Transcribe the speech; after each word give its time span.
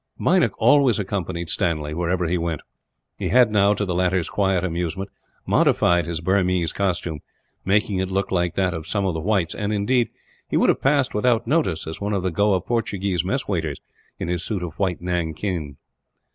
Meinik 0.19 0.53
always 0.57 0.97
accompanied 0.97 1.47
Stanley, 1.47 1.93
wherever 1.93 2.25
he 2.25 2.35
went. 2.35 2.61
He 3.19 3.29
had 3.29 3.51
now, 3.51 3.75
to 3.75 3.85
the 3.85 3.93
latter's 3.93 4.29
quiet 4.29 4.63
amusement, 4.63 5.11
modified 5.45 6.07
his 6.07 6.21
Burmese 6.21 6.73
costume; 6.73 7.19
making 7.63 7.99
it 7.99 8.09
look 8.09 8.31
like 8.31 8.55
that 8.55 8.73
of 8.73 8.87
some 8.87 9.05
of 9.05 9.13
the 9.13 9.19
whites 9.19 9.53
and, 9.53 9.71
indeed, 9.71 10.09
he 10.49 10.57
would 10.57 10.69
have 10.69 10.81
passed 10.81 11.13
without 11.13 11.45
notice 11.45 11.85
as 11.85 12.01
one 12.01 12.13
of 12.13 12.23
the 12.23 12.31
Goa 12.31 12.61
Portuguese 12.61 13.23
mess 13.23 13.47
waiters, 13.47 13.79
in 14.17 14.27
his 14.27 14.43
suit 14.43 14.63
of 14.63 14.79
white 14.79 15.01
nankeen. 15.03 15.77